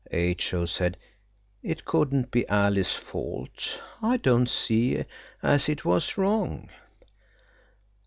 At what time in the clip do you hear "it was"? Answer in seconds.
5.69-6.17